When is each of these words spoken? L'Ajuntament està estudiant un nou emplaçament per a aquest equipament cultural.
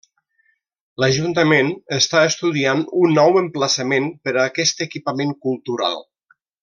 L'Ajuntament 1.03 1.69
està 1.97 2.23
estudiant 2.29 2.81
un 3.01 3.13
nou 3.19 3.37
emplaçament 3.43 4.09
per 4.25 4.35
a 4.37 4.47
aquest 4.53 4.83
equipament 4.87 5.37
cultural. 5.47 6.01